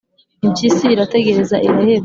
[0.45, 1.99] impyisi irategereza iraheba